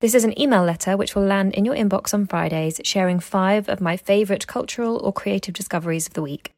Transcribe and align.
This 0.00 0.14
is 0.14 0.24
an 0.24 0.40
email 0.40 0.64
letter 0.64 0.96
which 0.96 1.14
will 1.14 1.24
land 1.24 1.52
in 1.52 1.66
your 1.66 1.74
inbox 1.74 2.14
on 2.14 2.26
Fridays, 2.26 2.80
sharing 2.84 3.20
five 3.20 3.68
of 3.68 3.82
my 3.82 3.98
favourite 3.98 4.46
cultural 4.46 4.96
or 4.96 5.12
creative 5.12 5.52
discoveries 5.52 6.06
of 6.06 6.14
the 6.14 6.22
week. 6.22 6.52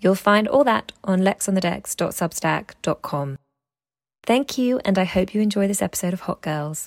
You'll 0.00 0.14
find 0.14 0.48
all 0.48 0.64
that 0.64 0.90
on 1.04 1.20
lexonthedecks.substack.com. 1.20 3.36
Thank 4.24 4.56
you, 4.56 4.80
and 4.84 4.98
I 4.98 5.04
hope 5.04 5.34
you 5.34 5.42
enjoy 5.42 5.68
this 5.68 5.82
episode 5.82 6.14
of 6.14 6.22
Hot 6.22 6.40
Girls. 6.40 6.86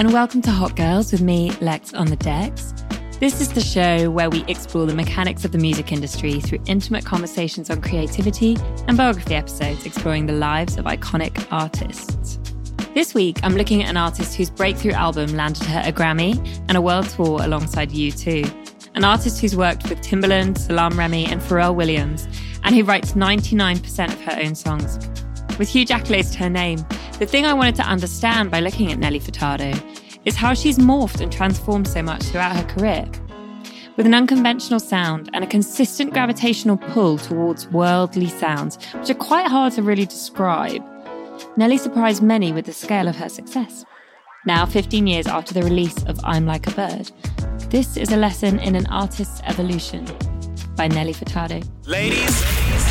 And 0.00 0.14
welcome 0.14 0.40
to 0.40 0.50
Hot 0.50 0.76
Girls 0.76 1.12
with 1.12 1.20
me, 1.20 1.50
Lex 1.60 1.92
on 1.92 2.06
the 2.06 2.16
decks. 2.16 2.72
This 3.18 3.38
is 3.42 3.52
the 3.52 3.60
show 3.60 4.10
where 4.10 4.30
we 4.30 4.46
explore 4.46 4.86
the 4.86 4.94
mechanics 4.94 5.44
of 5.44 5.52
the 5.52 5.58
music 5.58 5.92
industry 5.92 6.40
through 6.40 6.60
intimate 6.64 7.04
conversations 7.04 7.68
on 7.68 7.82
creativity 7.82 8.56
and 8.88 8.96
biography 8.96 9.34
episodes 9.34 9.84
exploring 9.84 10.24
the 10.24 10.32
lives 10.32 10.78
of 10.78 10.86
iconic 10.86 11.46
artists. 11.52 12.38
This 12.94 13.12
week, 13.12 13.40
I'm 13.42 13.56
looking 13.56 13.82
at 13.82 13.90
an 13.90 13.98
artist 13.98 14.36
whose 14.36 14.48
breakthrough 14.48 14.92
album 14.92 15.34
landed 15.34 15.64
her 15.66 15.82
a 15.84 15.92
Grammy 15.92 16.34
and 16.68 16.78
a 16.78 16.80
world 16.80 17.10
tour 17.10 17.42
alongside 17.42 17.90
U2. 17.90 18.90
An 18.94 19.04
artist 19.04 19.38
who's 19.42 19.54
worked 19.54 19.86
with 19.90 20.00
Timbaland, 20.00 20.56
Salaam 20.56 20.98
Remi, 20.98 21.26
and 21.26 21.42
Pharrell 21.42 21.74
Williams, 21.74 22.26
and 22.64 22.74
who 22.74 22.84
writes 22.84 23.12
99% 23.12 24.08
of 24.08 24.20
her 24.22 24.42
own 24.42 24.54
songs. 24.54 24.96
With 25.58 25.68
huge 25.68 25.90
accolades 25.90 26.32
to 26.32 26.38
her 26.38 26.48
name, 26.48 26.78
the 27.18 27.26
thing 27.26 27.44
I 27.44 27.52
wanted 27.52 27.74
to 27.74 27.82
understand 27.82 28.50
by 28.50 28.60
looking 28.60 28.90
at 28.90 28.98
Nelly 28.98 29.20
Furtado 29.20 29.89
is 30.24 30.36
how 30.36 30.54
she's 30.54 30.78
morphed 30.78 31.20
and 31.20 31.32
transformed 31.32 31.88
so 31.88 32.02
much 32.02 32.22
throughout 32.24 32.56
her 32.56 32.64
career. 32.74 33.08
With 33.96 34.06
an 34.06 34.14
unconventional 34.14 34.80
sound 34.80 35.28
and 35.34 35.44
a 35.44 35.46
consistent 35.46 36.12
gravitational 36.12 36.76
pull 36.76 37.18
towards 37.18 37.68
worldly 37.68 38.28
sounds, 38.28 38.82
which 38.94 39.10
are 39.10 39.14
quite 39.14 39.46
hard 39.46 39.72
to 39.74 39.82
really 39.82 40.06
describe, 40.06 40.82
Nelly 41.56 41.78
surprised 41.78 42.22
many 42.22 42.52
with 42.52 42.66
the 42.66 42.72
scale 42.72 43.08
of 43.08 43.16
her 43.16 43.28
success. 43.28 43.84
Now, 44.46 44.64
15 44.64 45.06
years 45.06 45.26
after 45.26 45.52
the 45.52 45.62
release 45.62 46.02
of 46.04 46.18
I'm 46.24 46.46
Like 46.46 46.66
a 46.66 46.70
Bird, 46.70 47.10
this 47.68 47.96
is 47.96 48.10
a 48.10 48.16
lesson 48.16 48.58
in 48.60 48.74
an 48.74 48.86
artist's 48.86 49.42
evolution 49.44 50.06
by 50.76 50.88
Nelly 50.88 51.12
Furtado. 51.12 51.62
Ladies, 51.86 52.40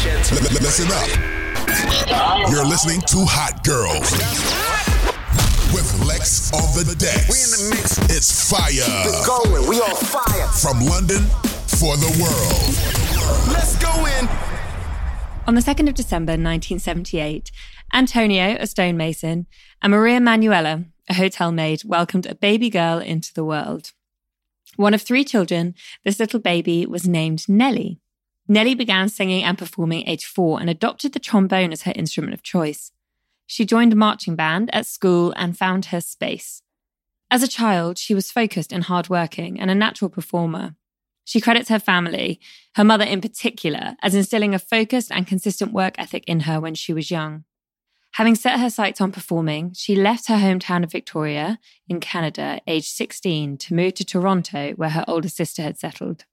gentlemen, 0.03 0.53
Listen 0.61 0.91
up. 0.91 2.51
You're 2.51 2.65
listening 2.65 3.01
to 3.01 3.25
Hot 3.25 3.63
Girls 3.63 4.68
with 5.73 6.05
Lex 6.07 6.51
on 6.53 6.61
the 6.85 6.95
decks. 6.95 7.29
we 7.29 7.37
in 7.43 7.51
the 7.51 7.75
mix. 7.75 7.97
It's 8.09 8.49
fire 8.49 8.71
Going, 9.25 9.67
we 9.69 9.77
on 9.79 9.95
fire. 9.95 10.47
from 10.47 10.79
London 10.85 11.23
for 11.67 11.95
the 11.97 12.09
world. 12.21 13.53
Let's 13.53 13.75
go 13.77 13.89
in. 14.05 14.27
On 15.47 15.55
the 15.55 15.61
2nd 15.61 15.87
of 15.89 15.95
December 15.95 16.33
1978, 16.33 17.51
Antonio, 17.93 18.55
a 18.59 18.67
stonemason, 18.67 19.47
and 19.81 19.91
Maria 19.91 20.19
Manuela, 20.19 20.85
a 21.09 21.13
hotel 21.15 21.51
maid, 21.51 21.83
welcomed 21.85 22.25
a 22.25 22.35
baby 22.35 22.69
girl 22.69 22.99
into 22.99 23.33
the 23.33 23.43
world. 23.45 23.91
One 24.75 24.93
of 24.93 25.01
three 25.01 25.23
children, 25.23 25.73
this 26.05 26.19
little 26.19 26.39
baby 26.39 26.85
was 26.85 27.07
named 27.07 27.47
Nelly. 27.49 27.99
Nelly 28.47 28.75
began 28.75 29.09
singing 29.09 29.43
and 29.43 29.57
performing 29.57 30.07
age 30.07 30.25
four 30.25 30.59
and 30.59 30.69
adopted 30.69 31.13
the 31.13 31.19
trombone 31.19 31.71
as 31.71 31.83
her 31.83 31.93
instrument 31.95 32.33
of 32.33 32.43
choice. 32.43 32.91
She 33.51 33.65
joined 33.65 33.93
a 33.93 33.95
marching 33.95 34.35
band 34.35 34.69
at 34.75 34.85
school 34.85 35.33
and 35.35 35.57
found 35.57 35.85
her 35.85 36.01
space. 36.01 36.61
As 37.31 37.41
a 37.41 37.47
child, 37.47 37.97
she 37.97 38.13
was 38.13 38.31
focused 38.31 38.71
and 38.71 38.83
hardworking 38.83 39.59
and 39.59 39.71
a 39.71 39.75
natural 39.75 40.07
performer. 40.07 40.75
She 41.25 41.41
credits 41.41 41.67
her 41.69 41.79
family, 41.79 42.39
her 42.75 42.83
mother 42.83 43.05
in 43.05 43.21
particular, 43.21 43.95
as 44.03 44.13
instilling 44.13 44.53
a 44.53 44.59
focused 44.59 45.11
and 45.11 45.25
consistent 45.25 45.73
work 45.73 45.95
ethic 45.97 46.25
in 46.27 46.41
her 46.41 46.59
when 46.59 46.75
she 46.75 46.93
was 46.93 47.09
young. 47.09 47.43
Having 48.13 48.35
set 48.35 48.59
her 48.59 48.69
sights 48.69 49.01
on 49.01 49.11
performing, 49.11 49.73
she 49.73 49.95
left 49.95 50.27
her 50.27 50.37
hometown 50.37 50.83
of 50.83 50.91
Victoria 50.91 51.57
in 51.87 51.99
Canada, 51.99 52.61
aged 52.67 52.89
16, 52.89 53.57
to 53.57 53.73
move 53.73 53.95
to 53.95 54.05
Toronto, 54.05 54.73
where 54.73 54.91
her 54.91 55.05
older 55.07 55.29
sister 55.29 55.63
had 55.63 55.79
settled. 55.79 56.25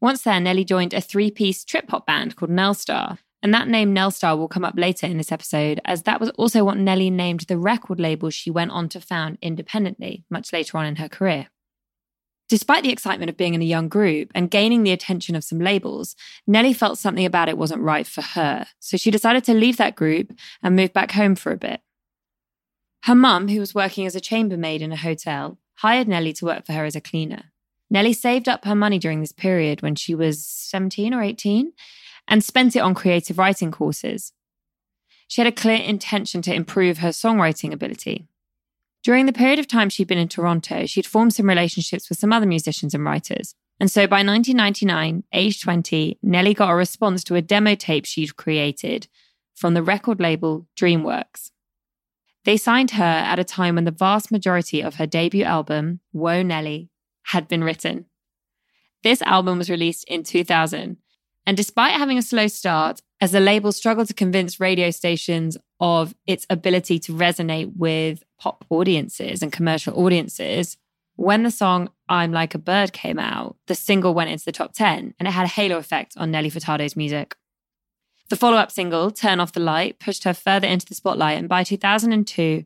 Once 0.00 0.22
there, 0.22 0.40
Nelly 0.40 0.64
joined 0.64 0.92
a 0.92 1.00
three 1.00 1.30
piece 1.30 1.64
trip 1.64 1.88
hop 1.90 2.04
band 2.04 2.34
called 2.34 2.50
Nelstar. 2.50 3.18
And 3.44 3.52
that 3.52 3.68
name 3.68 3.94
Nelstar 3.94 4.38
will 4.38 4.48
come 4.48 4.64
up 4.64 4.72
later 4.74 5.06
in 5.06 5.18
this 5.18 5.30
episode, 5.30 5.78
as 5.84 6.04
that 6.04 6.18
was 6.18 6.30
also 6.30 6.64
what 6.64 6.78
Nelly 6.78 7.10
named 7.10 7.40
the 7.40 7.58
record 7.58 8.00
label 8.00 8.30
she 8.30 8.50
went 8.50 8.70
on 8.70 8.88
to 8.88 9.02
found 9.02 9.36
independently 9.42 10.24
much 10.30 10.50
later 10.50 10.78
on 10.78 10.86
in 10.86 10.96
her 10.96 11.10
career. 11.10 11.48
Despite 12.48 12.84
the 12.84 12.90
excitement 12.90 13.28
of 13.28 13.36
being 13.36 13.52
in 13.52 13.60
a 13.60 13.66
young 13.66 13.88
group 13.88 14.30
and 14.34 14.50
gaining 14.50 14.82
the 14.82 14.92
attention 14.92 15.36
of 15.36 15.44
some 15.44 15.58
labels, 15.58 16.16
Nelly 16.46 16.72
felt 16.72 16.98
something 16.98 17.26
about 17.26 17.50
it 17.50 17.58
wasn't 17.58 17.82
right 17.82 18.06
for 18.06 18.22
her. 18.22 18.66
So 18.80 18.96
she 18.96 19.10
decided 19.10 19.44
to 19.44 19.52
leave 19.52 19.76
that 19.76 19.94
group 19.94 20.32
and 20.62 20.74
move 20.74 20.94
back 20.94 21.12
home 21.12 21.34
for 21.34 21.52
a 21.52 21.58
bit. 21.58 21.82
Her 23.02 23.14
mum, 23.14 23.48
who 23.48 23.60
was 23.60 23.74
working 23.74 24.06
as 24.06 24.16
a 24.16 24.20
chambermaid 24.20 24.80
in 24.80 24.90
a 24.90 24.96
hotel, 24.96 25.58
hired 25.76 26.08
Nelly 26.08 26.32
to 26.34 26.46
work 26.46 26.64
for 26.64 26.72
her 26.72 26.86
as 26.86 26.96
a 26.96 27.00
cleaner. 27.00 27.52
Nelly 27.90 28.14
saved 28.14 28.48
up 28.48 28.64
her 28.64 28.74
money 28.74 28.98
during 28.98 29.20
this 29.20 29.32
period 29.32 29.82
when 29.82 29.96
she 29.96 30.14
was 30.14 30.42
17 30.46 31.12
or 31.12 31.22
18 31.22 31.72
and 32.28 32.42
spent 32.42 32.74
it 32.76 32.80
on 32.80 32.94
creative 32.94 33.38
writing 33.38 33.70
courses. 33.70 34.32
She 35.28 35.40
had 35.40 35.48
a 35.48 35.52
clear 35.52 35.76
intention 35.76 36.42
to 36.42 36.54
improve 36.54 36.98
her 36.98 37.08
songwriting 37.08 37.72
ability. 37.72 38.26
During 39.02 39.26
the 39.26 39.32
period 39.32 39.58
of 39.58 39.68
time 39.68 39.90
she'd 39.90 40.08
been 40.08 40.18
in 40.18 40.28
Toronto, 40.28 40.86
she'd 40.86 41.06
formed 41.06 41.34
some 41.34 41.48
relationships 41.48 42.08
with 42.08 42.18
some 42.18 42.32
other 42.32 42.46
musicians 42.46 42.94
and 42.94 43.04
writers. 43.04 43.54
And 43.78 43.90
so 43.90 44.06
by 44.06 44.22
1999, 44.22 45.24
age 45.32 45.60
20, 45.60 46.18
Nelly 46.22 46.54
got 46.54 46.70
a 46.70 46.74
response 46.74 47.24
to 47.24 47.34
a 47.34 47.42
demo 47.42 47.74
tape 47.74 48.06
she'd 48.06 48.36
created 48.36 49.08
from 49.54 49.74
the 49.74 49.82
record 49.82 50.20
label 50.20 50.66
DreamWorks. 50.76 51.50
They 52.44 52.56
signed 52.56 52.92
her 52.92 53.02
at 53.02 53.38
a 53.38 53.44
time 53.44 53.74
when 53.74 53.84
the 53.84 53.90
vast 53.90 54.30
majority 54.30 54.82
of 54.82 54.96
her 54.96 55.06
debut 55.06 55.44
album, 55.44 56.00
Whoa 56.12 56.42
Nelly, 56.42 56.90
had 57.24 57.48
been 57.48 57.64
written. 57.64 58.06
This 59.02 59.22
album 59.22 59.58
was 59.58 59.70
released 59.70 60.04
in 60.04 60.22
2000, 60.22 60.98
and 61.46 61.56
despite 61.56 61.92
having 61.92 62.18
a 62.18 62.22
slow 62.22 62.46
start, 62.46 63.00
as 63.20 63.32
the 63.32 63.40
label 63.40 63.72
struggled 63.72 64.08
to 64.08 64.14
convince 64.14 64.60
radio 64.60 64.90
stations 64.90 65.56
of 65.80 66.14
its 66.26 66.46
ability 66.50 66.98
to 66.98 67.12
resonate 67.12 67.76
with 67.76 68.22
pop 68.38 68.64
audiences 68.70 69.42
and 69.42 69.52
commercial 69.52 69.98
audiences. 69.98 70.76
When 71.16 71.42
the 71.42 71.50
song 71.50 71.90
I'm 72.08 72.32
Like 72.32 72.54
a 72.54 72.58
Bird 72.58 72.92
came 72.92 73.18
out, 73.18 73.56
the 73.66 73.74
single 73.74 74.14
went 74.14 74.30
into 74.30 74.44
the 74.44 74.52
top 74.52 74.72
10 74.72 75.14
and 75.18 75.28
it 75.28 75.30
had 75.30 75.44
a 75.44 75.48
halo 75.48 75.76
effect 75.76 76.14
on 76.16 76.30
Nelly 76.30 76.50
Furtado's 76.50 76.96
music. 76.96 77.36
The 78.30 78.36
follow 78.36 78.56
up 78.56 78.70
single, 78.70 79.10
Turn 79.10 79.38
Off 79.38 79.52
the 79.52 79.60
Light, 79.60 79.98
pushed 79.98 80.24
her 80.24 80.34
further 80.34 80.66
into 80.66 80.86
the 80.86 80.94
spotlight, 80.94 81.38
and 81.38 81.48
by 81.48 81.62
2002, 81.62 82.64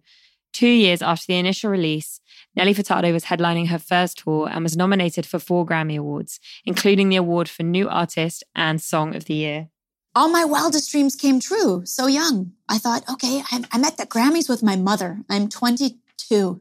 two 0.53 0.69
years 0.69 1.03
after 1.03 1.27
the 1.29 1.39
initial 1.39 1.71
release, 1.71 2.21
Nelly 2.55 2.75
Furtado 2.75 3.13
was 3.13 3.25
headlining 3.25 3.69
her 3.69 3.79
first 3.79 4.19
tour 4.19 4.49
and 4.51 4.63
was 4.63 4.77
nominated 4.77 5.25
for 5.27 5.39
four 5.39 5.65
Grammy 5.65 5.97
Awards, 5.97 6.41
including 6.65 7.09
the 7.09 7.17
award 7.17 7.49
for 7.49 7.63
New 7.63 7.89
Artist 7.89 8.45
and 8.55 8.81
Song 8.81 9.15
of 9.15 9.27
the 9.27 9.35
Year. 9.35 9.69
All 10.15 10.29
my 10.29 10.45
wildest 10.45 10.91
dreams 10.91 11.15
came 11.15 11.39
true 11.39 11.83
so 11.85 12.07
young. 12.07 12.53
I 12.69 12.79
thought, 12.79 13.09
okay, 13.09 13.43
I'm, 13.53 13.67
I'm 13.71 13.85
at 13.85 13.97
the 13.97 14.07
Grammys 14.07 14.49
with 14.49 14.63
my 14.63 14.75
mother. 14.75 15.21
I'm 15.31 15.49
22. 15.49 16.61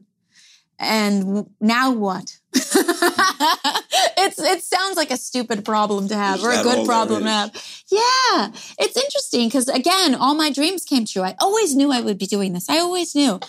And 0.78 1.50
now 1.60 1.90
what? 1.90 2.38
it's 2.52 4.38
it 4.38 4.62
sounds 4.62 4.96
like 4.96 5.10
a 5.10 5.16
stupid 5.16 5.64
problem 5.64 6.08
to 6.08 6.14
have 6.14 6.42
or 6.42 6.50
a 6.50 6.62
good 6.62 6.86
problem 6.86 7.24
to 7.24 7.28
have. 7.28 7.50
Yeah, 7.90 8.52
it's 8.78 8.96
interesting 8.96 9.48
because 9.48 9.68
again, 9.68 10.14
all 10.14 10.34
my 10.34 10.50
dreams 10.52 10.84
came 10.84 11.04
true. 11.04 11.22
I 11.22 11.34
always 11.40 11.74
knew 11.74 11.90
I 11.90 12.00
would 12.00 12.18
be 12.18 12.26
doing 12.26 12.52
this. 12.52 12.70
I 12.70 12.78
always 12.78 13.14
knew. 13.14 13.40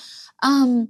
Um, 0.41 0.89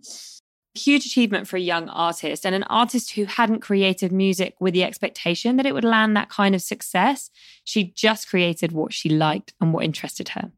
Huge 0.76 1.08
achievement 1.08 1.48
for 1.48 1.58
a 1.58 1.62
young 1.62 1.90
artist 1.90 2.46
and 2.46 2.54
an 2.54 2.64
artist 2.64 3.12
who 3.12 3.26
hadn't 3.26 3.60
created 3.60 4.12
music 4.12 4.56
with 4.60 4.74
the 4.76 4.84
expectation 4.84 5.58
that 5.58 5.66
it 5.66 5.74
would 5.74 5.84
land 5.84 6.16
that 6.16 6.30
kind 6.30 6.54
of 6.54 6.62
success. 6.62 7.32
She 7.64 7.86
just 7.86 8.30
created 8.30 8.72
what 8.72 8.94
she 8.94 9.10
liked 9.10 9.54
and 9.60 9.74
what 9.74 9.84
interested 9.84 10.30
her. 10.30 10.52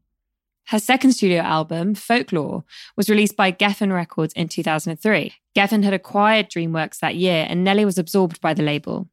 Her 0.66 0.78
second 0.78 1.12
studio 1.12 1.40
album, 1.40 1.94
Folklore, 1.94 2.62
was 2.96 3.08
released 3.08 3.36
by 3.36 3.52
Geffen 3.52 3.92
Records 3.92 4.34
in 4.34 4.48
2003. 4.48 5.32
Geffen 5.56 5.82
had 5.82 5.94
acquired 5.94 6.50
DreamWorks 6.50 6.98
that 7.00 7.16
year, 7.16 7.46
and 7.48 7.64
Nelly 7.64 7.84
was 7.84 7.98
absorbed 7.98 8.40
by 8.40 8.54
the 8.54 8.62
label. 8.62 9.08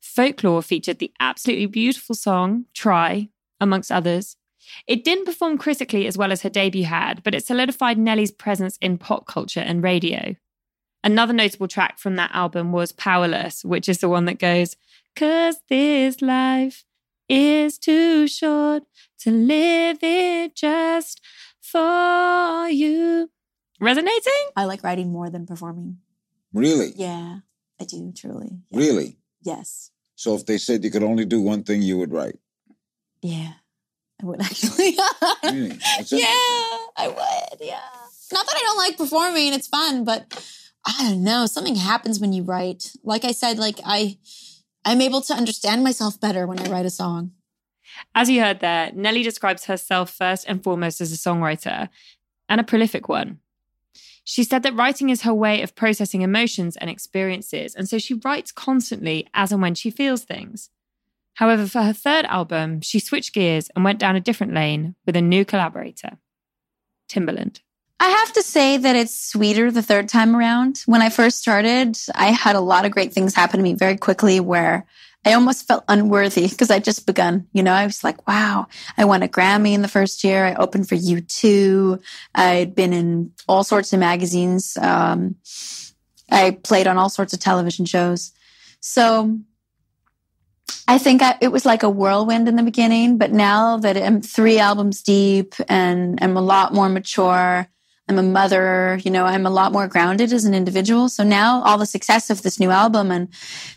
Folklore 0.00 0.62
featured 0.62 0.98
the 0.98 1.12
absolutely 1.18 1.66
beautiful 1.66 2.14
song 2.14 2.66
Try, 2.74 3.30
amongst 3.58 3.90
others. 3.90 4.36
It 4.86 5.04
didn't 5.04 5.24
perform 5.24 5.58
critically 5.58 6.06
as 6.06 6.18
well 6.18 6.32
as 6.32 6.42
her 6.42 6.50
debut 6.50 6.84
had, 6.84 7.22
but 7.22 7.34
it 7.34 7.44
solidified 7.44 7.98
Nelly's 7.98 8.30
presence 8.30 8.76
in 8.80 8.98
pop 8.98 9.26
culture 9.26 9.60
and 9.60 9.82
radio. 9.82 10.36
Another 11.02 11.32
notable 11.32 11.68
track 11.68 11.98
from 11.98 12.16
that 12.16 12.30
album 12.34 12.72
was 12.72 12.92
Powerless, 12.92 13.64
which 13.64 13.88
is 13.88 13.98
the 13.98 14.08
one 14.08 14.26
that 14.26 14.38
goes, 14.38 14.76
Cause 15.16 15.56
this 15.68 16.20
life 16.20 16.84
is 17.28 17.78
too 17.78 18.28
short 18.28 18.84
to 19.20 19.30
live 19.30 19.98
it 20.02 20.54
just 20.54 21.20
for 21.60 22.68
you. 22.68 23.30
Resonating? 23.80 24.50
I 24.56 24.64
like 24.64 24.82
writing 24.82 25.10
more 25.10 25.30
than 25.30 25.46
performing. 25.46 25.98
Really? 26.52 26.92
Yeah, 26.96 27.38
I 27.80 27.84
do 27.84 28.12
truly. 28.12 28.58
Yeah. 28.70 28.78
Really? 28.78 29.18
Yes. 29.42 29.90
So 30.16 30.34
if 30.34 30.44
they 30.44 30.58
said 30.58 30.84
you 30.84 30.90
could 30.90 31.02
only 31.02 31.24
do 31.24 31.40
one 31.40 31.62
thing, 31.62 31.80
you 31.80 31.96
would 31.98 32.12
write. 32.12 32.38
Yeah, 33.22 33.54
I 34.20 34.26
would 34.26 34.40
actually. 34.42 34.96
Really? 35.44 35.78
Yeah. 36.10 36.26
I 36.96 37.08
would. 37.08 37.60
Yeah. 37.60 37.80
Not 38.32 38.46
that 38.46 38.56
I 38.56 38.60
don't 38.60 38.78
like 38.78 38.96
performing; 38.96 39.52
it's 39.52 39.68
fun, 39.68 40.04
but 40.04 40.26
I 40.86 41.10
don't 41.10 41.24
know. 41.24 41.46
Something 41.46 41.76
happens 41.76 42.20
when 42.20 42.32
you 42.32 42.42
write. 42.42 42.92
Like 43.02 43.24
I 43.24 43.32
said, 43.32 43.58
like 43.58 43.80
I, 43.84 44.18
I'm 44.84 45.00
able 45.00 45.20
to 45.22 45.34
understand 45.34 45.84
myself 45.84 46.20
better 46.20 46.46
when 46.46 46.60
I 46.60 46.70
write 46.70 46.86
a 46.86 46.90
song. 46.90 47.32
As 48.14 48.30
you 48.30 48.40
heard 48.40 48.60
there, 48.60 48.92
Nelly 48.94 49.22
describes 49.22 49.64
herself 49.66 50.10
first 50.10 50.44
and 50.48 50.62
foremost 50.62 51.00
as 51.00 51.12
a 51.12 51.16
songwriter 51.16 51.88
and 52.48 52.60
a 52.60 52.64
prolific 52.64 53.08
one. 53.08 53.40
She 54.24 54.44
said 54.44 54.62
that 54.62 54.76
writing 54.76 55.10
is 55.10 55.22
her 55.22 55.34
way 55.34 55.60
of 55.62 55.74
processing 55.74 56.22
emotions 56.22 56.76
and 56.76 56.88
experiences, 56.88 57.74
and 57.74 57.88
so 57.88 57.98
she 57.98 58.14
writes 58.14 58.52
constantly 58.52 59.26
as 59.34 59.50
and 59.50 59.60
when 59.60 59.74
she 59.74 59.90
feels 59.90 60.22
things. 60.22 60.70
However, 61.34 61.66
for 61.66 61.82
her 61.82 61.92
third 61.92 62.26
album, 62.26 62.80
she 62.80 62.98
switched 62.98 63.32
gears 63.32 63.70
and 63.74 63.84
went 63.84 63.98
down 63.98 64.16
a 64.16 64.20
different 64.20 64.54
lane 64.54 64.94
with 65.06 65.16
a 65.16 65.22
new 65.22 65.44
collaborator, 65.44 66.18
Timbaland. 67.08 67.60
I 67.98 68.08
have 68.08 68.32
to 68.32 68.42
say 68.42 68.78
that 68.78 68.96
it's 68.96 69.18
sweeter 69.18 69.70
the 69.70 69.82
third 69.82 70.08
time 70.08 70.34
around. 70.34 70.82
When 70.86 71.02
I 71.02 71.10
first 71.10 71.38
started, 71.38 71.98
I 72.14 72.28
had 72.28 72.56
a 72.56 72.60
lot 72.60 72.86
of 72.86 72.92
great 72.92 73.12
things 73.12 73.34
happen 73.34 73.58
to 73.58 73.62
me 73.62 73.74
very 73.74 73.98
quickly 73.98 74.40
where 74.40 74.86
I 75.26 75.34
almost 75.34 75.68
felt 75.68 75.84
unworthy 75.86 76.48
because 76.48 76.70
I'd 76.70 76.84
just 76.84 77.06
begun. 77.06 77.46
You 77.52 77.62
know, 77.62 77.74
I 77.74 77.84
was 77.84 78.02
like, 78.02 78.26
wow, 78.26 78.68
I 78.96 79.04
won 79.04 79.22
a 79.22 79.28
Grammy 79.28 79.74
in 79.74 79.82
the 79.82 79.88
first 79.88 80.24
year. 80.24 80.46
I 80.46 80.54
opened 80.54 80.88
for 80.88 80.94
U2. 80.94 82.02
I'd 82.34 82.74
been 82.74 82.94
in 82.94 83.32
all 83.46 83.64
sorts 83.64 83.92
of 83.92 84.00
magazines. 84.00 84.78
Um, 84.78 85.36
I 86.30 86.52
played 86.52 86.86
on 86.86 86.96
all 86.96 87.10
sorts 87.10 87.34
of 87.34 87.40
television 87.40 87.84
shows. 87.84 88.32
So 88.80 89.38
I 90.88 90.98
think 90.98 91.22
I, 91.22 91.36
it 91.40 91.48
was 91.48 91.64
like 91.64 91.82
a 91.82 91.90
whirlwind 91.90 92.48
in 92.48 92.56
the 92.56 92.62
beginning, 92.62 93.18
but 93.18 93.32
now 93.32 93.76
that 93.78 93.96
I'm 93.96 94.20
three 94.20 94.58
albums 94.58 95.02
deep 95.02 95.54
and 95.68 96.18
I'm 96.22 96.36
a 96.36 96.42
lot 96.42 96.74
more 96.74 96.88
mature, 96.88 97.68
I'm 98.10 98.18
a 98.18 98.22
mother, 98.24 98.98
you 99.04 99.10
know, 99.12 99.24
I'm 99.24 99.46
a 99.46 99.50
lot 99.50 99.70
more 99.70 99.86
grounded 99.86 100.32
as 100.32 100.44
an 100.44 100.52
individual. 100.52 101.08
So 101.08 101.22
now 101.22 101.62
all 101.62 101.78
the 101.78 101.86
success 101.86 102.28
of 102.28 102.42
this 102.42 102.58
new 102.58 102.70
album 102.70 103.12
and 103.12 103.28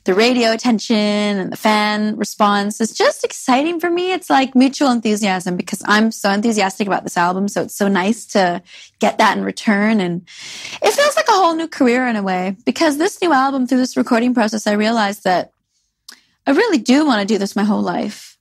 the 0.06 0.16
radio 0.16 0.52
attention 0.52 0.96
and 0.98 1.52
the 1.52 1.56
fan 1.56 2.18
response 2.18 2.82
is 2.82 2.98
just 2.98 3.24
exciting 3.24 3.80
for 3.80 3.92
me. 3.92 4.12
It's 4.12 4.32
like 4.32 4.56
mutual 4.56 4.90
enthusiasm 4.90 5.56
because 5.56 5.84
I'm 5.86 6.12
so 6.12 6.32
enthusiastic 6.32 6.88
about 6.88 7.04
this 7.04 7.16
album. 7.16 7.48
So 7.48 7.62
it's 7.62 7.76
so 7.76 7.88
nice 7.88 8.26
to 8.28 8.64
get 8.98 9.20
that 9.20 9.38
in 9.38 9.44
return. 9.44 10.02
And 10.02 10.28
it 10.82 10.94
feels 10.94 11.16
like 11.16 11.28
a 11.28 11.34
whole 11.34 11.56
new 11.56 11.68
career 11.68 12.08
in 12.08 12.16
a 12.16 12.24
way 12.24 12.56
because 12.66 12.98
this 12.98 13.22
new 13.22 13.32
album 13.32 13.68
through 13.68 13.78
this 13.78 13.96
recording 13.96 14.34
process, 14.34 14.66
I 14.66 14.72
realized 14.72 15.26
that 15.26 15.54
I 16.46 16.52
really 16.52 16.78
do 16.78 17.06
want 17.06 17.22
to 17.22 17.34
do 17.34 17.38
this 17.38 17.56
my 17.56 17.64
whole 17.64 17.82
life. 17.82 18.38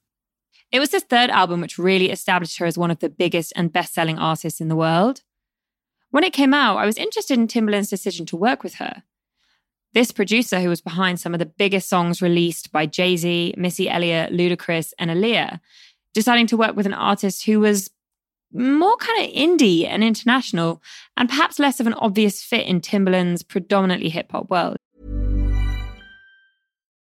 It 0.73 0.81
was 0.81 0.91
this 0.91 1.05
third 1.05 1.31
album 1.31 1.61
which 1.61 1.79
really 1.79 2.11
established 2.11 2.59
her 2.59 2.67
as 2.67 2.79
one 2.79 2.91
of 2.91 2.99
the 2.99 3.11
biggest 3.11 3.53
and 3.55 3.73
best 3.73 3.95
selling 3.95 4.19
artists 4.19 4.61
in 4.61 4.69
the 4.69 4.77
world. 4.77 5.23
When 6.11 6.25
it 6.25 6.33
came 6.33 6.55
out, 6.55 6.79
I 6.79 6.87
was 6.87 6.97
interested 6.97 7.39
in 7.39 7.47
Timbaland's 7.47 7.91
decision 7.91 8.27
to 8.27 8.37
work 8.37 8.63
with 8.63 8.75
her. 8.75 9.03
This 9.95 10.11
producer, 10.11 10.61
who 10.61 10.71
was 10.71 10.81
behind 10.81 11.21
some 11.21 11.35
of 11.35 11.39
the 11.39 11.47
biggest 11.47 11.89
songs 11.89 12.23
released 12.23 12.73
by 12.73 12.87
Jay 12.87 13.17
Z, 13.17 13.55
Missy 13.57 13.89
Elliott, 13.89 14.33
Ludacris, 14.33 14.93
and 14.99 15.11
Aaliyah, 15.11 15.61
deciding 16.15 16.47
to 16.49 16.57
work 16.57 16.75
with 16.75 16.87
an 16.87 16.95
artist 16.95 17.45
who 17.45 17.61
was 17.61 17.91
more 18.53 18.97
kind 18.97 19.25
of 19.25 19.35
indie 19.35 19.87
and 19.87 20.03
international, 20.03 20.83
and 21.17 21.29
perhaps 21.29 21.59
less 21.59 21.81
of 21.81 21.87
an 21.87 21.95
obvious 21.95 22.43
fit 22.43 22.67
in 22.67 22.81
Timbaland's 22.81 23.43
predominantly 23.43 24.09
hip 24.09 24.33
hop 24.33 24.51
world. 24.51 24.77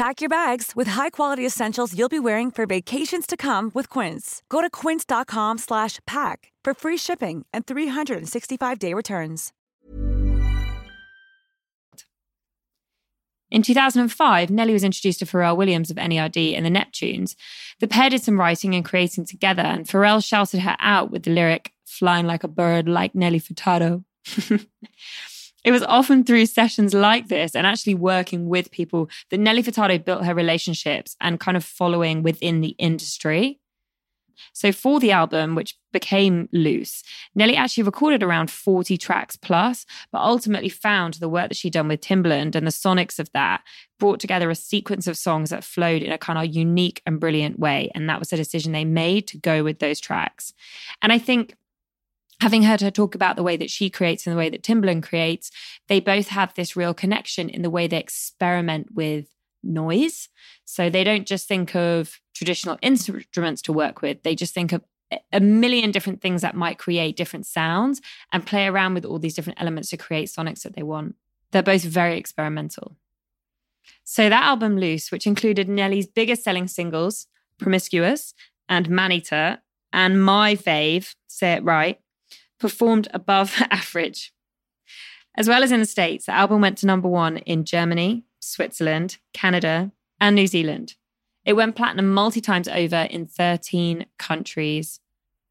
Pack 0.00 0.22
your 0.22 0.30
bags 0.30 0.72
with 0.74 0.88
high-quality 0.88 1.44
essentials 1.44 1.94
you'll 1.94 2.08
be 2.08 2.18
wearing 2.18 2.50
for 2.50 2.64
vacations 2.64 3.26
to 3.26 3.36
come 3.36 3.70
with 3.74 3.90
Quince. 3.90 4.42
Go 4.48 4.62
to 4.62 4.70
quince.com 4.70 5.58
slash 5.58 5.98
pack 6.06 6.54
for 6.64 6.72
free 6.72 6.96
shipping 6.96 7.44
and 7.52 7.66
365-day 7.66 8.94
returns. 8.94 9.52
In 13.50 13.60
2005, 13.60 14.48
Nelly 14.48 14.72
was 14.72 14.84
introduced 14.84 15.18
to 15.18 15.26
Pharrell 15.26 15.58
Williams 15.58 15.90
of 15.90 15.98
NERD 15.98 16.56
and 16.56 16.64
the 16.64 16.70
Neptunes. 16.70 17.34
The 17.80 17.86
pair 17.86 18.08
did 18.08 18.22
some 18.22 18.40
writing 18.40 18.74
and 18.74 18.82
creating 18.82 19.26
together, 19.26 19.60
and 19.60 19.86
Pharrell 19.86 20.24
shouted 20.24 20.60
her 20.60 20.76
out 20.80 21.10
with 21.10 21.24
the 21.24 21.30
lyric, 21.30 21.72
flying 21.84 22.24
like 22.24 22.42
a 22.42 22.48
bird 22.48 22.88
like 22.88 23.14
Nelly 23.14 23.38
Furtado. 23.38 24.02
It 25.64 25.72
was 25.72 25.82
often 25.82 26.24
through 26.24 26.46
sessions 26.46 26.94
like 26.94 27.28
this 27.28 27.54
and 27.54 27.66
actually 27.66 27.94
working 27.94 28.48
with 28.48 28.70
people 28.70 29.10
that 29.30 29.38
Nelly 29.38 29.62
Furtado 29.62 30.02
built 30.02 30.24
her 30.24 30.34
relationships 30.34 31.16
and 31.20 31.40
kind 31.40 31.56
of 31.56 31.64
following 31.64 32.22
within 32.22 32.60
the 32.60 32.74
industry. 32.78 33.60
So 34.52 34.72
for 34.72 35.00
the 35.00 35.12
album, 35.12 35.54
which 35.54 35.76
became 35.92 36.48
Loose, 36.52 37.02
Nelly 37.34 37.56
actually 37.56 37.82
recorded 37.82 38.22
around 38.22 38.50
40 38.50 38.96
tracks 38.96 39.36
plus, 39.36 39.86
but 40.12 40.22
ultimately 40.22 40.68
found 40.68 41.14
the 41.14 41.28
work 41.28 41.48
that 41.48 41.56
she'd 41.56 41.72
done 41.72 41.88
with 41.88 42.00
Timbaland 42.00 42.54
and 42.54 42.66
the 42.66 42.70
sonics 42.70 43.18
of 43.18 43.30
that 43.32 43.62
brought 43.98 44.20
together 44.20 44.50
a 44.50 44.54
sequence 44.54 45.06
of 45.06 45.18
songs 45.18 45.50
that 45.50 45.64
flowed 45.64 46.02
in 46.02 46.12
a 46.12 46.18
kind 46.18 46.38
of 46.38 46.54
unique 46.54 47.02
and 47.06 47.20
brilliant 47.20 47.58
way. 47.58 47.90
And 47.94 48.08
that 48.08 48.18
was 48.18 48.32
a 48.32 48.36
decision 48.36 48.72
they 48.72 48.84
made 48.84 49.26
to 49.28 49.38
go 49.38 49.62
with 49.62 49.78
those 49.78 50.00
tracks. 50.00 50.52
And 51.02 51.12
I 51.12 51.18
think 51.18 51.54
having 52.40 52.62
heard 52.62 52.80
her 52.80 52.90
talk 52.90 53.14
about 53.14 53.36
the 53.36 53.42
way 53.42 53.56
that 53.56 53.70
she 53.70 53.90
creates 53.90 54.26
and 54.26 54.34
the 54.34 54.38
way 54.38 54.48
that 54.48 54.62
Timbaland 54.62 55.02
creates, 55.02 55.50
they 55.88 56.00
both 56.00 56.28
have 56.28 56.54
this 56.54 56.76
real 56.76 56.94
connection 56.94 57.48
in 57.48 57.62
the 57.62 57.70
way 57.70 57.86
they 57.86 57.98
experiment 57.98 58.88
with 58.94 59.26
noise. 59.62 60.28
So 60.64 60.88
they 60.88 61.04
don't 61.04 61.26
just 61.26 61.46
think 61.46 61.74
of 61.74 62.18
traditional 62.34 62.78
instruments 62.80 63.60
to 63.62 63.72
work 63.72 64.00
with, 64.00 64.22
they 64.22 64.34
just 64.34 64.54
think 64.54 64.72
of 64.72 64.82
a 65.32 65.40
million 65.40 65.90
different 65.90 66.20
things 66.20 66.40
that 66.42 66.54
might 66.54 66.78
create 66.78 67.16
different 67.16 67.44
sounds 67.44 68.00
and 68.32 68.46
play 68.46 68.66
around 68.66 68.94
with 68.94 69.04
all 69.04 69.18
these 69.18 69.34
different 69.34 69.60
elements 69.60 69.90
to 69.90 69.96
create 69.96 70.28
sonics 70.28 70.62
that 70.62 70.74
they 70.74 70.82
want. 70.82 71.16
They're 71.50 71.62
both 71.62 71.82
very 71.82 72.16
experimental. 72.16 72.96
So 74.04 74.28
that 74.28 74.44
album, 74.44 74.78
Loose, 74.78 75.10
which 75.10 75.26
included 75.26 75.68
Nelly's 75.68 76.06
biggest 76.06 76.44
selling 76.44 76.68
singles, 76.68 77.26
Promiscuous 77.58 78.34
and 78.68 78.88
Maneater, 78.88 79.58
and 79.92 80.24
my 80.24 80.54
fave, 80.54 81.14
Say 81.26 81.54
It 81.54 81.64
Right, 81.64 82.00
performed 82.60 83.08
above 83.12 83.56
average. 83.70 84.32
As 85.36 85.48
well 85.48 85.62
as 85.62 85.72
in 85.72 85.80
the 85.80 85.86
States, 85.86 86.26
the 86.26 86.34
album 86.34 86.60
went 86.60 86.78
to 86.78 86.86
number 86.86 87.08
one 87.08 87.38
in 87.38 87.64
Germany, 87.64 88.24
Switzerland, 88.38 89.18
Canada, 89.32 89.90
and 90.20 90.36
New 90.36 90.46
Zealand. 90.46 90.94
It 91.44 91.54
went 91.54 91.76
platinum 91.76 92.12
multi 92.12 92.40
times 92.40 92.68
over 92.68 93.08
in 93.10 93.26
13 93.26 94.06
countries, 94.18 95.00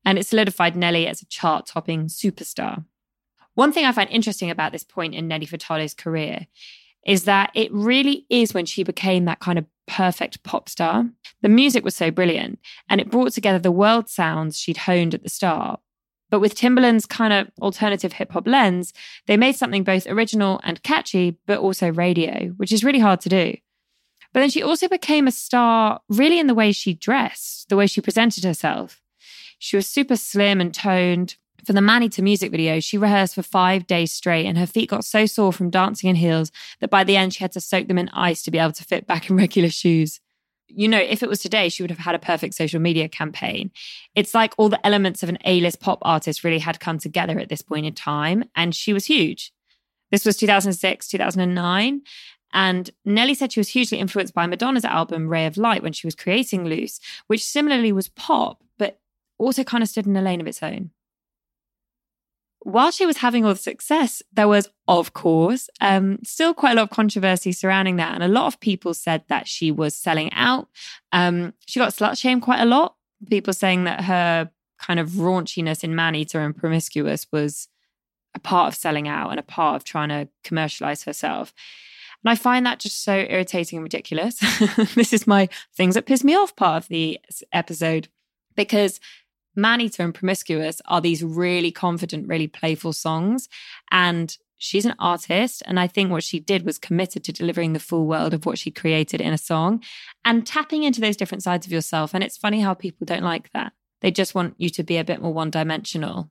and 0.06 0.18
it 0.18 0.26
solidified 0.26 0.76
Nelly 0.76 1.08
as 1.08 1.22
a 1.22 1.26
chart 1.26 1.66
topping 1.66 2.06
superstar. 2.06 2.86
One 3.56 3.74
thing 3.74 3.86
I 3.86 3.92
find 3.92 4.10
interesting 4.10 4.50
about 4.50 4.72
this 4.72 4.84
point 4.84 5.16
in 5.16 5.28
Nelly 5.28 5.46
Furtado's 5.46 5.94
career 5.94 6.48
is 7.06 7.24
that 7.24 7.52
it 7.56 7.72
really 7.74 8.26
is 8.30 8.54
when 8.54 8.66
she 8.66 8.84
became 8.84 9.26
that 9.26 9.40
kind 9.40 9.58
of 9.58 9.66
perfect 9.88 10.44
pop 10.44 10.70
star. 10.70 11.10
The 11.42 11.50
music 11.50 11.84
was 11.84 11.96
so 11.96 12.12
brilliant, 12.12 12.60
and 12.90 13.02
it 13.02 13.10
brought 13.10 13.32
together 13.32 13.60
the 13.60 13.72
world 13.72 14.10
sounds 14.10 14.60
she'd 14.60 14.78
honed 14.78 15.16
at 15.16 15.24
the 15.24 15.30
start 15.30 15.80
but 16.30 16.40
with 16.40 16.56
Timbaland's 16.56 17.06
kind 17.06 17.34
of 17.34 17.50
alternative 17.62 18.14
hip 18.14 18.32
hop 18.32 18.48
lens, 18.48 18.94
they 19.28 19.38
made 19.38 19.56
something 19.56 19.84
both 19.84 20.08
original 20.08 20.60
and 20.64 20.84
catchy, 20.84 21.38
but 21.46 21.60
also 21.60 21.92
radio, 21.92 22.50
which 22.58 22.72
is 22.72 22.84
really 22.84 23.00
hard 23.00 23.22
to 23.22 23.30
do. 23.30 23.56
But 24.32 24.42
then 24.42 24.50
she 24.50 24.62
also 24.62 24.88
became 24.88 25.28
a 25.28 25.32
star 25.32 26.02
really 26.08 26.40
in 26.40 26.48
the 26.48 26.54
way 26.54 26.72
she 26.72 26.94
dressed, 26.94 27.70
the 27.70 27.76
way 27.76 27.88
she 27.88 28.02
presented 28.02 28.44
herself. 28.44 29.02
She 29.58 29.76
was 29.76 29.88
super 29.88 30.16
slim 30.16 30.62
and 30.62 30.74
toned. 30.74 31.36
For 31.66 31.74
the 31.74 31.82
Maneater 31.82 32.22
music 32.22 32.52
video, 32.52 32.80
she 32.80 32.98
rehearsed 32.98 33.36
for 33.36 33.44
five 33.44 33.86
days 33.86 34.14
straight, 34.14 34.46
and 34.46 34.58
her 34.58 34.66
feet 34.66 34.90
got 34.90 35.04
so 35.04 35.26
sore 35.26 35.52
from 35.52 35.70
dancing 35.70 36.10
in 36.10 36.16
heels 36.16 36.52
that 36.80 36.90
by 36.90 37.04
the 37.04 37.18
end 37.18 37.34
she 37.34 37.44
had 37.44 37.52
to 37.52 37.60
soak 37.60 37.88
them 37.88 37.98
in 37.98 38.10
ice 38.10 38.42
to 38.44 38.52
be 38.52 38.58
able 38.58 38.72
to 38.72 38.86
fit 38.86 39.06
back 39.06 39.30
in 39.30 39.36
regular 39.36 39.70
shoes 39.70 40.22
you 40.70 40.88
know, 40.88 41.00
if 41.00 41.24
it 41.24 41.30
was 41.30 41.42
today, 41.42 41.70
she 41.70 41.84
would 41.84 41.90
have 41.90 42.00
had 42.00 42.16
a 42.16 42.20
perfect 42.20 42.54
social 42.54 42.80
media 42.80 43.10
campaign. 43.10 43.72
It's 44.16 44.34
like 44.34 44.54
all 44.58 44.70
the 44.70 44.86
elements 44.86 45.24
of 45.24 45.30
an 45.30 45.38
A 45.46 45.60
list 45.62 45.80
pop 45.80 46.00
artist 46.02 46.44
really 46.44 46.60
had 46.60 46.80
come 46.80 47.00
together 47.00 47.40
at 47.40 47.50
this 47.50 47.62
point 47.62 47.86
in 47.86 47.94
time. 47.94 48.46
And 48.56 48.76
she 48.76 48.94
was 48.94 49.06
huge. 49.06 49.52
This 50.12 50.26
was 50.26 50.38
2006, 50.38 51.08
2009. 51.08 52.02
And 52.52 52.90
Nelly 53.06 53.36
said 53.36 53.52
she 53.52 53.60
was 53.60 53.70
hugely 53.70 54.00
influenced 54.00 54.34
by 54.34 54.48
Madonna's 54.48 54.86
album 54.86 55.28
Ray 55.28 55.46
of 55.46 55.58
Light 55.58 55.84
when 55.84 55.94
she 55.94 56.08
was 56.08 56.16
creating 56.16 56.66
Loose, 56.66 57.00
which 57.28 57.46
similarly 57.46 57.92
was 57.92 58.08
pop, 58.10 58.64
but 58.78 59.00
also 59.38 59.64
kind 59.64 59.84
of 59.84 59.90
stood 59.90 60.08
in 60.08 60.16
a 60.16 60.22
lane 60.22 60.42
of 60.42 60.48
its 60.48 60.64
own 60.64 60.92
while 62.62 62.92
she 62.92 63.06
was 63.06 63.18
having 63.18 63.46
all 63.46 63.54
the 63.54 63.60
success, 63.60 64.22
there 64.34 64.48
was, 64.48 64.68
of 64.88 65.14
course, 65.14 65.70
um, 65.80 66.20
still 66.24 66.54
quite 66.54 66.74
a 66.74 66.76
lot 66.76 66.84
of 66.84 66.90
controversy 66.90 67.52
surrounding 67.52 67.96
that. 67.98 68.14
And 68.14 68.24
a 68.24 68.28
lot 68.28 68.48
of 68.48 68.60
people 68.60 68.94
said 68.94 69.24
that 69.30 69.48
she 69.48 69.72
was 69.72 69.96
selling 69.96 70.32
out. 70.34 70.68
Um, 71.12 71.54
she 71.66 71.80
got 71.80 71.94
slut 71.94 72.18
shamed 72.18 72.42
quite 72.42 72.60
a 72.62 72.66
lot. 72.66 72.96
People 73.30 73.54
saying 73.54 73.86
that 73.86 74.04
her 74.06 74.50
kind 74.80 75.00
of 75.00 75.10
raunchiness 75.12 75.84
in 75.84 75.96
Maneater 75.96 76.42
and 76.42 76.56
Promiscuous 76.56 77.28
was 77.32 77.68
a 78.36 78.40
part 78.40 78.68
of 78.68 78.80
selling 78.80 79.08
out 79.08 79.32
and 79.32 79.40
a 79.40 79.44
part 79.44 79.76
of 79.76 79.84
trying 79.84 80.10
to 80.10 80.28
commercialize 80.44 81.04
herself. 81.04 81.54
And 82.24 82.32
I 82.32 82.36
find 82.36 82.66
that 82.66 82.80
just 82.80 83.04
so 83.04 83.14
irritating 83.14 83.78
and 83.78 83.84
ridiculous. 83.84 84.40
this 84.96 85.14
is 85.14 85.26
my 85.26 85.48
things 85.76 85.96
that 85.96 86.06
piss 86.06 86.24
me 86.24 86.36
off 86.36 86.56
part 86.56 86.84
of 86.84 86.90
the 86.90 87.20
episode 87.54 88.10
because 88.56 89.00
Maneater 89.56 90.04
and 90.04 90.14
Promiscuous 90.14 90.82
are 90.86 91.02
these 91.02 91.24
really 91.24 91.72
confident, 91.72 92.28
really 92.28 92.48
playful 92.48 92.94
songs. 92.94 93.50
And 93.92 94.36
she's 94.58 94.86
an 94.86 94.96
artist. 95.00 95.64
And 95.66 95.80
I 95.80 95.88
think 95.88 96.12
what 96.12 96.24
she 96.24 96.40
did 96.40 96.66
was 96.66 96.78
committed 96.78 97.24
to 97.24 97.34
delivering 97.34 97.74
the 97.74 97.80
full 97.80 98.06
world 98.06 98.34
of 98.34 98.46
what 98.46 98.60
she 98.60 98.72
created 98.72 99.22
in 99.22 99.34
a 99.34 99.38
song 99.38 99.84
and 100.24 100.46
tapping 100.46 100.84
into 100.84 101.02
those 101.02 101.18
different 101.18 101.44
sides 101.44 101.66
of 101.66 101.72
yourself. 101.72 102.14
And 102.14 102.24
it's 102.24 102.38
funny 102.38 102.62
how 102.62 102.74
people 102.74 103.06
don't 103.06 103.24
like 103.24 103.52
that. 103.54 103.74
They 104.02 104.12
just 104.12 104.36
want 104.36 104.56
you 104.58 104.70
to 104.70 104.84
be 104.84 104.98
a 104.98 105.04
bit 105.04 105.22
more 105.22 105.34
one 105.34 105.50
dimensional. 105.50 106.30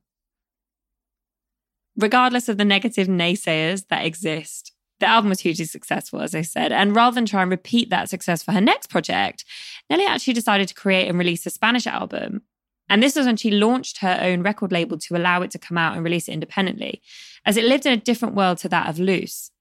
Regardless 1.97 2.47
of 2.47 2.57
the 2.57 2.65
negative 2.65 3.07
naysayers 3.07 3.87
that 3.89 4.05
exist, 4.05 4.71
the 4.99 5.07
album 5.07 5.29
was 5.29 5.41
hugely 5.41 5.65
successful, 5.65 6.21
as 6.21 6.35
I 6.35 6.41
said. 6.41 6.71
And 6.71 6.95
rather 6.95 7.15
than 7.15 7.25
try 7.25 7.41
and 7.41 7.51
repeat 7.51 7.89
that 7.89 8.09
success 8.09 8.43
for 8.43 8.51
her 8.51 8.61
next 8.61 8.89
project, 8.89 9.45
Nelly 9.89 10.05
actually 10.05 10.33
decided 10.33 10.67
to 10.67 10.73
create 10.73 11.07
and 11.07 11.17
release 11.17 11.45
a 11.45 11.49
Spanish 11.49 11.87
album 11.87 12.41
and 12.89 13.03
this 13.03 13.15
was 13.15 13.27
when 13.27 13.37
she 13.37 13.51
launched 13.51 13.99
her 13.99 14.17
own 14.21 14.41
record 14.41 14.71
label 14.71 14.97
to 14.97 15.15
allow 15.15 15.41
it 15.41 15.51
to 15.51 15.59
come 15.59 15.77
out 15.77 15.95
and 15.95 16.03
release 16.03 16.27
it 16.27 16.33
independently, 16.33 17.01
as 17.45 17.55
it 17.55 17.63
lived 17.63 17.85
in 17.85 17.93
a 17.93 17.97
different 17.97 18.35
world 18.35 18.57
to 18.59 18.69
that 18.69 18.89
of 18.89 18.99
Loose. 18.99 19.51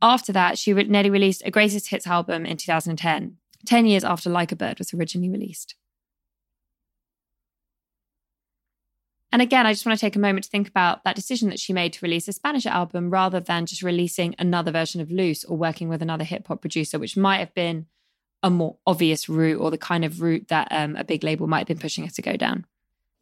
After 0.00 0.32
that, 0.32 0.58
she 0.58 0.72
Nelly 0.72 1.10
released 1.10 1.42
a 1.44 1.50
greatest 1.50 1.90
hits 1.90 2.06
album 2.06 2.46
in 2.46 2.56
2010, 2.56 3.36
10 3.66 3.86
years 3.86 4.04
after 4.04 4.30
Like 4.30 4.52
a 4.52 4.56
Bird 4.56 4.78
was 4.78 4.94
originally 4.94 5.30
released. 5.30 5.74
And 9.30 9.42
again, 9.42 9.66
I 9.66 9.72
just 9.72 9.84
want 9.84 9.98
to 9.98 10.00
take 10.00 10.16
a 10.16 10.20
moment 10.20 10.44
to 10.44 10.50
think 10.50 10.68
about 10.68 11.04
that 11.04 11.16
decision 11.16 11.50
that 11.50 11.60
she 11.60 11.74
made 11.74 11.92
to 11.92 11.98
release 12.02 12.28
a 12.28 12.32
Spanish 12.32 12.64
album 12.64 13.10
rather 13.10 13.40
than 13.40 13.66
just 13.66 13.82
releasing 13.82 14.34
another 14.38 14.72
version 14.72 15.02
of 15.02 15.10
Loose 15.10 15.44
or 15.44 15.56
working 15.58 15.90
with 15.90 16.00
another 16.00 16.24
hip 16.24 16.46
hop 16.46 16.62
producer, 16.62 16.98
which 16.98 17.16
might 17.16 17.38
have 17.38 17.52
been 17.52 17.86
a 18.42 18.50
more 18.50 18.76
obvious 18.86 19.28
route 19.28 19.60
or 19.60 19.70
the 19.70 19.78
kind 19.78 20.04
of 20.04 20.20
route 20.20 20.48
that 20.48 20.68
um, 20.70 20.96
a 20.96 21.04
big 21.04 21.24
label 21.24 21.46
might 21.46 21.60
have 21.60 21.68
been 21.68 21.78
pushing 21.78 22.04
us 22.04 22.14
to 22.14 22.22
go 22.22 22.36
down? 22.36 22.64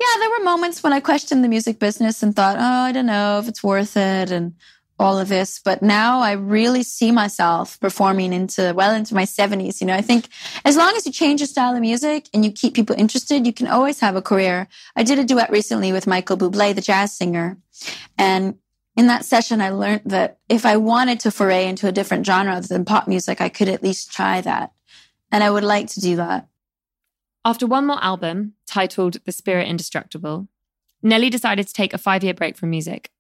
Yeah, 0.01 0.07
there 0.19 0.31
were 0.31 0.45
moments 0.45 0.83
when 0.83 0.93
I 0.93 1.01
questioned 1.01 1.43
the 1.43 1.49
music 1.49 1.79
business 1.79 2.23
and 2.23 2.37
thought, 2.37 2.59
oh, 2.59 2.61
I 2.61 2.93
don't 2.93 3.07
know 3.07 3.39
if 3.39 3.49
it's 3.49 3.63
worth 3.63 3.97
it 3.97 4.31
and 4.31 4.55
all 4.99 5.19
of 5.19 5.29
this. 5.29 5.61
But 5.63 5.83
now 5.83 6.21
I 6.21 6.33
really 6.33 6.83
see 6.83 7.11
myself 7.13 7.79
performing 7.81 8.33
into 8.33 8.73
well 8.75 8.95
into 8.95 9.15
my 9.15 9.25
70s. 9.25 9.81
You 9.81 9.87
know, 9.87 9.95
I 9.95 10.03
think 10.03 10.29
as 10.65 10.77
long 10.77 10.95
as 10.97 11.07
you 11.07 11.13
change 11.13 11.41
your 11.41 11.47
style 11.47 11.75
of 11.75 11.81
music 11.81 12.29
and 12.33 12.45
you 12.45 12.53
keep 12.53 12.75
people 12.75 12.97
interested, 12.99 13.47
you 13.47 13.53
can 13.53 13.67
always 13.67 14.01
have 14.01 14.17
a 14.17 14.23
career. 14.23 14.69
I 14.95 15.03
did 15.03 15.19
a 15.19 15.25
duet 15.25 15.51
recently 15.51 15.93
with 15.93 16.07
Michael 16.07 16.37
Bublé, 16.37 16.75
the 16.75 16.81
jazz 16.81 17.13
singer. 17.13 17.59
And 18.19 18.59
in 18.97 19.09
that 19.09 19.25
session, 19.25 19.61
I 19.61 19.71
learned 19.71 20.03
that 20.07 20.39
if 20.49 20.65
I 20.65 20.79
wanted 20.79 21.21
to 21.21 21.31
foray 21.31 21.69
into 21.69 21.87
a 21.87 21.93
different 21.93 22.25
genre 22.25 22.61
than 22.63 22.87
pop 22.87 23.07
music, 23.07 23.41
I 23.41 23.51
could 23.51 23.69
at 23.69 23.83
least 23.83 24.13
try 24.13 24.41
that. 24.41 24.73
And 25.31 25.43
I 25.43 25.51
would 25.51 25.65
like 25.65 25.89
to 25.89 26.01
do 26.01 26.17
that. 26.17 26.49
After 27.45 27.67
one 27.67 27.87
more 27.87 28.03
album, 28.03 28.55
titled 28.67 29.19
The 29.25 29.33
Spirit 29.33 29.69
Indestructible, 29.69 30.49
Nelly 31.03 31.31
decided 31.31 31.67
to 31.67 31.73
take 31.73 31.95
a 31.95 31.99
five 31.99 32.25
year 32.25 32.35
break 32.35 32.57
from 32.57 32.71
music. 32.71 33.11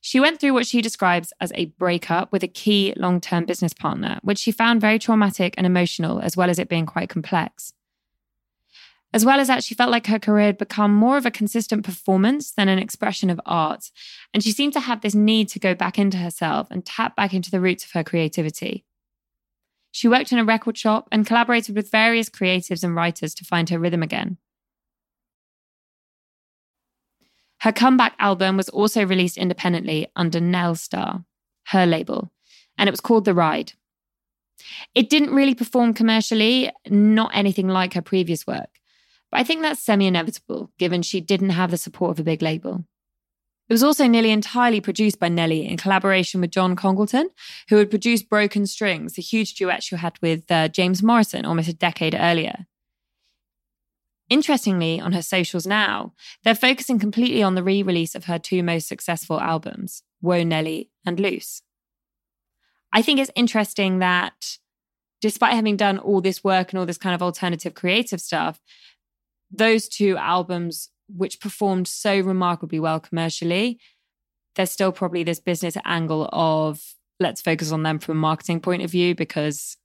She 0.00 0.20
went 0.20 0.40
through 0.40 0.54
what 0.54 0.66
she 0.66 0.80
describes 0.80 1.32
as 1.40 1.52
a 1.54 1.66
breakup 1.66 2.32
with 2.32 2.42
a 2.42 2.48
key 2.48 2.94
long 2.96 3.20
term 3.20 3.44
business 3.44 3.74
partner, 3.74 4.18
which 4.22 4.38
she 4.38 4.52
found 4.52 4.80
very 4.80 4.98
traumatic 4.98 5.54
and 5.56 5.66
emotional, 5.66 6.20
as 6.20 6.36
well 6.36 6.48
as 6.48 6.58
it 6.58 6.68
being 6.68 6.86
quite 6.86 7.10
complex. 7.10 7.72
As 9.12 9.24
well 9.24 9.40
as 9.40 9.48
that, 9.48 9.64
she 9.64 9.74
felt 9.74 9.90
like 9.90 10.06
her 10.06 10.18
career 10.18 10.46
had 10.46 10.58
become 10.58 10.94
more 10.94 11.16
of 11.16 11.24
a 11.24 11.30
consistent 11.30 11.84
performance 11.84 12.52
than 12.52 12.68
an 12.68 12.78
expression 12.78 13.30
of 13.30 13.40
art. 13.46 13.90
And 14.34 14.42
she 14.42 14.52
seemed 14.52 14.74
to 14.74 14.80
have 14.80 15.00
this 15.00 15.14
need 15.14 15.48
to 15.50 15.58
go 15.58 15.74
back 15.74 15.98
into 15.98 16.18
herself 16.18 16.68
and 16.70 16.84
tap 16.84 17.16
back 17.16 17.32
into 17.32 17.50
the 17.50 17.60
roots 17.60 17.84
of 17.84 17.92
her 17.92 18.04
creativity. 18.04 18.84
She 19.90 20.08
worked 20.08 20.32
in 20.32 20.38
a 20.38 20.44
record 20.44 20.76
shop 20.76 21.08
and 21.10 21.26
collaborated 21.26 21.74
with 21.74 21.90
various 21.90 22.28
creatives 22.28 22.84
and 22.84 22.94
writers 22.94 23.34
to 23.34 23.44
find 23.44 23.68
her 23.70 23.78
rhythm 23.78 24.02
again. 24.02 24.38
Her 27.60 27.72
comeback 27.72 28.14
album 28.18 28.56
was 28.56 28.68
also 28.68 29.04
released 29.04 29.36
independently 29.36 30.06
under 30.14 30.40
Nelstar, 30.40 31.24
her 31.68 31.86
label, 31.86 32.30
and 32.76 32.88
it 32.88 32.92
was 32.92 33.00
called 33.00 33.24
The 33.24 33.34
Ride. 33.34 33.72
It 34.94 35.10
didn't 35.10 35.34
really 35.34 35.54
perform 35.54 35.94
commercially, 35.94 36.70
not 36.88 37.30
anything 37.34 37.68
like 37.68 37.94
her 37.94 38.02
previous 38.02 38.46
work, 38.46 38.70
but 39.30 39.40
I 39.40 39.44
think 39.44 39.62
that's 39.62 39.82
semi 39.82 40.06
inevitable 40.06 40.70
given 40.78 41.02
she 41.02 41.20
didn't 41.20 41.50
have 41.50 41.70
the 41.70 41.76
support 41.76 42.12
of 42.12 42.20
a 42.20 42.24
big 42.24 42.42
label. 42.42 42.84
It 43.68 43.74
was 43.74 43.82
also 43.82 44.06
nearly 44.06 44.30
entirely 44.30 44.80
produced 44.80 45.20
by 45.20 45.28
Nelly 45.28 45.66
in 45.66 45.76
collaboration 45.76 46.40
with 46.40 46.50
John 46.50 46.74
Congleton, 46.74 47.28
who 47.68 47.76
had 47.76 47.90
produced 47.90 48.30
Broken 48.30 48.66
Strings, 48.66 49.14
the 49.14 49.22
huge 49.22 49.54
duet 49.54 49.82
she 49.82 49.96
had 49.96 50.18
with 50.22 50.50
uh, 50.50 50.68
James 50.68 51.02
Morrison 51.02 51.44
almost 51.44 51.68
a 51.68 51.74
decade 51.74 52.16
earlier. 52.18 52.66
Interestingly, 54.30 55.00
on 55.00 55.12
her 55.12 55.22
socials 55.22 55.66
now, 55.66 56.14
they're 56.44 56.54
focusing 56.54 56.98
completely 56.98 57.42
on 57.42 57.54
the 57.54 57.62
re 57.62 57.82
release 57.82 58.14
of 58.14 58.24
her 58.24 58.38
two 58.38 58.62
most 58.62 58.88
successful 58.88 59.40
albums, 59.40 60.02
Whoa 60.20 60.42
Nelly 60.44 60.90
and 61.04 61.20
Loose. 61.20 61.62
I 62.92 63.02
think 63.02 63.20
it's 63.20 63.30
interesting 63.34 63.98
that 63.98 64.58
despite 65.20 65.54
having 65.54 65.76
done 65.76 65.98
all 65.98 66.20
this 66.20 66.42
work 66.42 66.70
and 66.70 66.78
all 66.78 66.86
this 66.86 66.98
kind 66.98 67.14
of 67.14 67.22
alternative 67.22 67.74
creative 67.74 68.20
stuff, 68.20 68.60
those 69.50 69.88
two 69.88 70.16
albums, 70.16 70.90
which 71.08 71.40
performed 71.40 71.88
so 71.88 72.20
remarkably 72.20 72.80
well 72.80 73.00
commercially, 73.00 73.80
there's 74.56 74.70
still 74.70 74.92
probably 74.92 75.22
this 75.22 75.40
business 75.40 75.76
angle 75.84 76.28
of 76.32 76.80
let's 77.20 77.40
focus 77.40 77.72
on 77.72 77.82
them 77.82 77.98
from 77.98 78.16
a 78.16 78.20
marketing 78.20 78.60
point 78.60 78.82
of 78.82 78.90
view 78.90 79.14
because, 79.14 79.76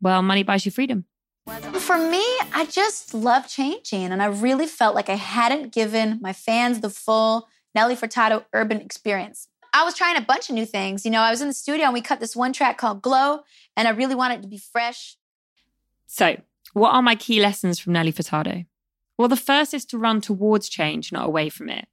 well, 0.00 0.22
money 0.22 0.42
buys 0.42 0.64
you 0.64 0.72
freedom. 0.72 1.04
For 1.46 1.98
me, 1.98 2.24
I 2.54 2.66
just 2.70 3.14
love 3.14 3.48
changing. 3.48 4.12
And 4.12 4.22
I 4.22 4.26
really 4.26 4.66
felt 4.66 4.94
like 4.94 5.08
I 5.08 5.16
hadn't 5.16 5.72
given 5.72 6.18
my 6.20 6.32
fans 6.32 6.80
the 6.80 6.90
full 6.90 7.48
Nelly 7.74 7.96
Furtado 7.96 8.44
urban 8.52 8.80
experience. 8.80 9.48
I 9.74 9.84
was 9.84 9.94
trying 9.94 10.16
a 10.16 10.20
bunch 10.20 10.50
of 10.50 10.54
new 10.54 10.66
things. 10.66 11.04
You 11.04 11.10
know, 11.10 11.20
I 11.20 11.30
was 11.30 11.40
in 11.40 11.48
the 11.48 11.54
studio 11.54 11.86
and 11.86 11.94
we 11.94 12.02
cut 12.02 12.20
this 12.20 12.36
one 12.36 12.52
track 12.52 12.76
called 12.78 13.02
Glow, 13.02 13.40
and 13.76 13.88
I 13.88 13.92
really 13.92 14.14
wanted 14.14 14.40
it 14.40 14.42
to 14.42 14.48
be 14.48 14.58
fresh. 14.58 15.16
So, 16.06 16.36
what 16.74 16.94
are 16.94 17.02
my 17.02 17.14
key 17.14 17.40
lessons 17.40 17.78
from 17.78 17.94
Nelly 17.94 18.12
Furtado? 18.12 18.66
Well, 19.18 19.28
the 19.28 19.36
first 19.36 19.74
is 19.74 19.84
to 19.86 19.98
run 19.98 20.20
towards 20.20 20.68
change, 20.68 21.12
not 21.12 21.26
away 21.26 21.48
from 21.48 21.68
it. 21.68 21.86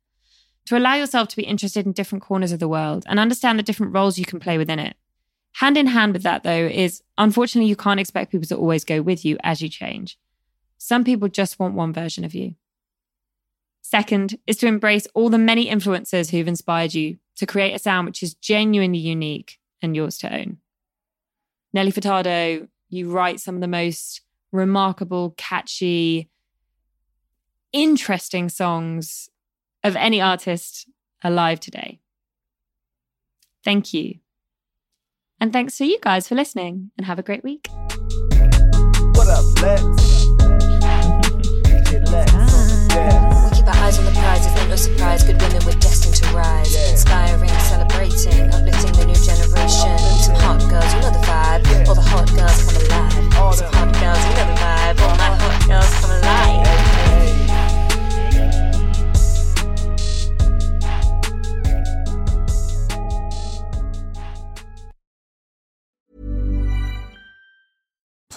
To 0.65 0.77
allow 0.77 0.95
yourself 0.95 1.27
to 1.29 1.35
be 1.35 1.43
interested 1.43 1.85
in 1.85 1.91
different 1.91 2.23
corners 2.23 2.51
of 2.51 2.59
the 2.59 2.67
world 2.67 3.03
and 3.07 3.19
understand 3.19 3.57
the 3.57 3.63
different 3.63 3.93
roles 3.93 4.19
you 4.19 4.25
can 4.25 4.39
play 4.39 4.57
within 4.57 4.79
it. 4.79 4.95
Hand 5.53 5.77
in 5.77 5.87
hand 5.87 6.13
with 6.13 6.23
that, 6.23 6.43
though, 6.43 6.67
is 6.67 7.01
unfortunately, 7.17 7.69
you 7.69 7.75
can't 7.75 7.99
expect 7.99 8.31
people 8.31 8.47
to 8.47 8.55
always 8.55 8.85
go 8.85 9.01
with 9.01 9.25
you 9.25 9.37
as 9.43 9.61
you 9.61 9.69
change. 9.69 10.17
Some 10.77 11.03
people 11.03 11.27
just 11.27 11.59
want 11.59 11.73
one 11.73 11.91
version 11.91 12.23
of 12.23 12.33
you. 12.33 12.55
Second 13.81 14.37
is 14.45 14.57
to 14.57 14.67
embrace 14.67 15.07
all 15.15 15.29
the 15.29 15.37
many 15.37 15.69
influencers 15.69 16.29
who've 16.29 16.47
inspired 16.47 16.93
you 16.93 17.17
to 17.37 17.47
create 17.47 17.73
a 17.73 17.79
sound 17.79 18.05
which 18.05 18.21
is 18.21 18.35
genuinely 18.35 18.99
unique 18.99 19.59
and 19.81 19.95
yours 19.95 20.17
to 20.19 20.33
own. 20.33 20.57
Nelly 21.73 21.91
Furtado, 21.91 22.67
you 22.89 23.09
write 23.09 23.39
some 23.39 23.55
of 23.55 23.61
the 23.61 23.67
most 23.67 24.21
remarkable, 24.51 25.33
catchy, 25.37 26.29
interesting 27.71 28.49
songs 28.49 29.29
of 29.83 29.95
any 29.95 30.19
artist 30.21 30.87
alive 31.23 31.59
today. 31.59 31.99
Thank 33.63 33.93
you. 33.93 34.15
And 35.39 35.53
thanks 35.53 35.77
to 35.77 35.85
you 35.85 35.99
guys 36.01 36.27
for 36.27 36.35
listening 36.35 36.91
and 36.97 37.05
have 37.05 37.19
a 37.19 37.23
great 37.23 37.43
week. 37.43 37.67
What 39.15 39.27
up, 39.27 39.45
Lex? 39.61 39.83
We 43.39 43.55
keep 43.55 43.67
our 43.67 43.75
eyes 43.75 43.97
on 43.99 44.05
the 44.05 44.11
prize, 44.15 44.45
it's 44.45 44.67
no 44.67 44.75
surprise. 44.75 45.23
Good 45.23 45.41
women, 45.41 45.65
we're 45.65 45.79
destined 45.79 46.15
to 46.15 46.25
rise. 46.35 46.75
Inspiring, 46.91 47.49
celebrating, 47.49 48.51
uplifting 48.53 48.93
the 48.93 49.05
new 49.05 49.15
generation. 49.15 49.97
Some 50.19 50.35
hot 50.35 50.59
girls, 50.69 50.93
you 50.93 51.01
know 51.01 51.11
the 51.11 51.19
vibe. 51.25 51.87
All 51.87 51.95
the 51.95 52.01
hot 52.01 52.27
girls 52.35 52.63
come 52.63 52.75
alive. 52.83 53.37
All 53.37 53.53
some 53.53 53.71
hot 53.73 53.93
girls, 53.93 54.25
you 54.25 54.33
know 54.35 54.47
the 54.47 54.59
vibe. 54.59 54.99
All 55.01 55.15
my 55.15 55.35
hot 55.37 55.67
girls 55.67 55.93
come 56.01 56.11
alive. 56.11 57.48